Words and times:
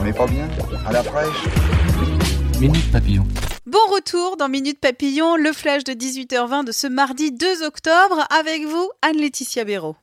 On 0.00 0.04
n'est 0.04 0.12
pas 0.12 0.26
bien 0.26 0.48
À 0.86 0.92
la 0.92 1.02
fraîche 1.02 1.44
Minute 2.60 2.90
Papillon. 2.92 3.26
Bon 3.66 3.78
retour 3.92 4.36
dans 4.36 4.48
Minute 4.48 4.80
Papillon, 4.80 5.36
le 5.36 5.52
flash 5.52 5.84
de 5.84 5.92
18h20 5.92 6.64
de 6.64 6.72
ce 6.72 6.86
mardi 6.86 7.32
2 7.32 7.64
octobre. 7.64 8.26
Avec 8.38 8.64
vous, 8.64 8.90
Anne-Laetitia 9.02 9.64
Béraud. 9.64 9.96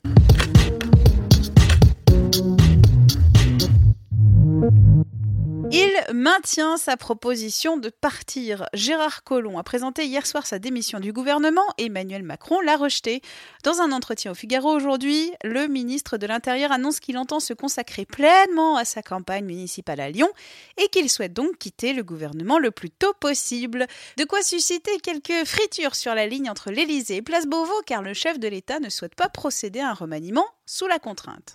Maintient 6.14 6.78
sa 6.78 6.98
proposition 6.98 7.78
de 7.78 7.90
partir. 7.90 8.68
Gérard 8.74 9.24
Collomb 9.24 9.58
a 9.58 9.64
présenté 9.64 10.06
hier 10.06 10.26
soir 10.26 10.46
sa 10.46 10.60
démission 10.60 11.00
du 11.00 11.14
gouvernement. 11.14 11.66
Emmanuel 11.78 12.24
Macron 12.24 12.62
l'a 12.62 12.78
rejeté. 12.78 13.22
Dans 13.64 13.82
un 13.82 13.92
entretien 13.92 14.32
au 14.32 14.36
Figaro 14.36 14.70
aujourd'hui, 14.70 15.32
le 15.44 15.68
ministre 15.68 16.18
de 16.18 16.28
l'Intérieur 16.28 16.72
annonce 16.72 17.00
qu'il 17.00 17.18
entend 17.18 17.40
se 17.40 17.54
consacrer 17.54 18.06
pleinement 18.06 18.78
à 18.78 18.86
sa 18.86 19.02
campagne 19.02 19.46
municipale 19.46 20.00
à 20.00 20.10
Lyon 20.10 20.30
et 20.78 20.88
qu'il 20.90 21.10
souhaite 21.10 21.34
donc 21.34 21.58
quitter 21.58 21.94
le 21.94 22.04
gouvernement 22.04 22.60
le 22.60 22.72
plus 22.72 22.90
tôt 22.90 23.14
possible. 23.20 23.88
De 24.18 24.24
quoi 24.24 24.42
susciter 24.42 24.98
quelques 25.00 25.46
fritures 25.46 25.96
sur 25.96 26.16
la 26.16 26.28
ligne 26.28 26.50
entre 26.50 26.72
l'Élysée 26.72 27.18
et 27.18 27.22
Place 27.22 27.48
Beauvau 27.48 27.82
car 27.86 28.02
le 28.02 28.14
chef 28.14 28.40
de 28.40 28.48
l'État 28.48 28.80
ne 28.80 28.90
souhaite 28.90 29.16
pas 29.16 29.30
procéder 29.30 29.80
à 29.80 29.90
un 29.90 29.94
remaniement 29.94 30.46
sous 30.66 30.88
la 30.88 31.00
contrainte. 31.00 31.54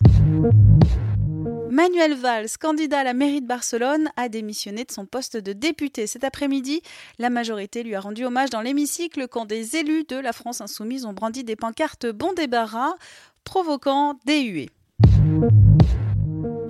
Manuel 1.71 2.15
Valls, 2.15 2.57
candidat 2.59 2.99
à 2.99 3.03
la 3.05 3.13
mairie 3.13 3.39
de 3.39 3.47
Barcelone, 3.47 4.09
a 4.17 4.27
démissionné 4.27 4.83
de 4.83 4.91
son 4.91 5.05
poste 5.05 5.37
de 5.37 5.53
député 5.53 6.05
cet 6.05 6.25
après-midi. 6.25 6.81
La 7.17 7.29
majorité 7.29 7.81
lui 7.81 7.95
a 7.95 8.01
rendu 8.01 8.25
hommage 8.25 8.49
dans 8.49 8.59
l'hémicycle 8.59 9.29
quand 9.29 9.45
des 9.45 9.77
élus 9.77 10.03
de 10.03 10.17
la 10.17 10.33
France 10.33 10.59
insoumise 10.59 11.05
ont 11.05 11.13
brandi 11.13 11.45
des 11.45 11.55
pancartes 11.55 12.07
bon 12.07 12.33
débarras, 12.33 12.95
provoquant 13.45 14.19
des 14.25 14.41
huées. 14.41 14.69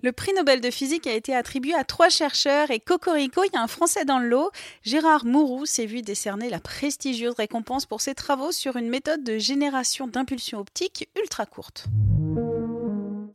Le 0.03 0.11
prix 0.11 0.33
Nobel 0.33 0.61
de 0.61 0.69
physique 0.69 1.07
a 1.07 1.13
été 1.13 1.35
attribué 1.35 1.73
à 1.73 1.83
trois 1.83 2.09
chercheurs 2.09 2.69
et 2.69 2.79
Cocorico, 2.79 3.43
il 3.43 3.55
y 3.55 3.57
a 3.57 3.63
un 3.63 3.67
Français 3.67 4.05
dans 4.05 4.19
le 4.19 4.27
lot. 4.27 4.51
Gérard 4.83 5.25
Mourou 5.25 5.65
s'est 5.65 5.87
vu 5.87 6.03
décerner 6.03 6.51
la 6.51 6.59
prestigieuse 6.59 7.33
récompense 7.33 7.87
pour 7.87 8.01
ses 8.01 8.13
travaux 8.13 8.51
sur 8.51 8.75
une 8.75 8.89
méthode 8.89 9.23
de 9.23 9.39
génération 9.39 10.05
d'impulsions 10.05 10.59
optiques 10.59 11.09
ultra 11.19 11.47
courte. 11.47 11.87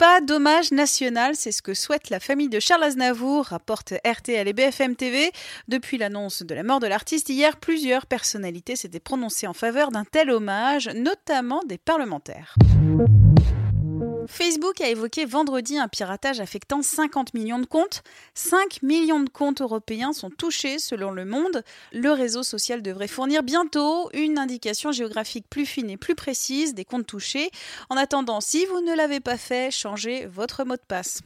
Pas 0.08 0.20
d'hommage 0.20 0.70
national, 0.70 1.34
c'est 1.34 1.50
ce 1.50 1.62
que 1.62 1.74
souhaite 1.74 2.10
la 2.10 2.20
famille 2.20 2.48
de 2.48 2.60
Charles 2.60 2.84
Aznavour, 2.84 3.46
rapporte 3.46 3.92
RTL 4.06 4.46
et 4.46 4.52
BFM 4.52 4.94
TV. 4.94 5.32
Depuis 5.66 5.98
l'annonce 5.98 6.44
de 6.44 6.54
la 6.54 6.62
mort 6.62 6.78
de 6.78 6.86
l'artiste 6.86 7.28
hier, 7.28 7.56
plusieurs 7.56 8.06
personnalités 8.06 8.76
s'étaient 8.76 9.00
prononcées 9.00 9.48
en 9.48 9.52
faveur 9.52 9.90
d'un 9.90 10.04
tel 10.04 10.30
hommage, 10.30 10.88
notamment 10.94 11.60
des 11.66 11.76
parlementaires. 11.76 12.54
Facebook 14.28 14.80
a 14.80 14.88
évoqué 14.88 15.24
vendredi 15.24 15.78
un 15.78 15.88
piratage 15.88 16.40
affectant 16.40 16.82
50 16.82 17.34
millions 17.34 17.58
de 17.58 17.66
comptes. 17.66 18.02
5 18.34 18.82
millions 18.82 19.20
de 19.20 19.28
comptes 19.28 19.60
européens 19.60 20.12
sont 20.12 20.30
touchés 20.30 20.78
selon 20.78 21.10
Le 21.10 21.24
Monde. 21.24 21.62
Le 21.92 22.10
réseau 22.10 22.42
social 22.42 22.82
devrait 22.82 23.08
fournir 23.08 23.42
bientôt 23.42 24.10
une 24.12 24.38
indication 24.38 24.92
géographique 24.92 25.46
plus 25.48 25.66
fine 25.66 25.90
et 25.90 25.96
plus 25.96 26.14
précise 26.14 26.74
des 26.74 26.84
comptes 26.84 27.06
touchés. 27.06 27.50
En 27.90 27.96
attendant, 27.96 28.40
si 28.40 28.66
vous 28.66 28.80
ne 28.80 28.94
l'avez 28.94 29.20
pas 29.20 29.36
fait, 29.36 29.70
changez 29.70 30.26
votre 30.26 30.64
mot 30.64 30.76
de 30.76 30.80
passe 30.86 31.22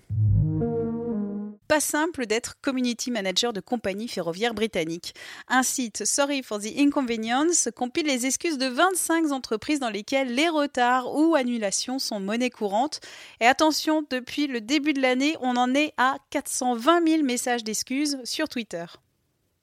pas 1.71 1.79
simple 1.79 2.27
d'être 2.27 2.57
community 2.61 3.13
manager 3.13 3.53
de 3.53 3.61
compagnie 3.61 4.09
ferroviaire 4.09 4.55
britannique. 4.55 5.15
Un 5.47 5.63
site 5.63 6.05
Sorry 6.05 6.43
for 6.43 6.59
the 6.59 6.77
Inconvenience 6.77 7.69
compile 7.77 8.09
les 8.09 8.27
excuses 8.27 8.59
de 8.59 8.67
25 8.67 9.31
entreprises 9.31 9.79
dans 9.79 9.89
lesquelles 9.89 10.35
les 10.35 10.49
retards 10.49 11.15
ou 11.15 11.37
annulations 11.37 12.01
sont 12.01 12.19
monnaie 12.19 12.51
courante. 12.51 12.99
Et 13.41 13.47
attention, 13.47 14.05
depuis 14.11 14.49
le 14.49 14.61
début 14.61 14.95
de 14.95 15.01
l'année, 15.01 15.37
on 15.43 15.57
en 15.57 15.73
est 15.73 15.95
à 15.97 16.17
420 16.31 17.07
000 17.07 17.23
messages 17.23 17.63
d'excuses 17.63 18.19
sur 18.25 18.49
Twitter. 18.49 18.87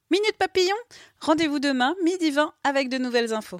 Minute 0.09 0.37
Papillon, 0.39 0.77
rendez-vous 1.19 1.59
demain, 1.59 1.93
midi 2.05 2.31
20, 2.31 2.53
avec 2.63 2.87
de 2.87 2.99
nouvelles 2.99 3.33
infos. 3.33 3.59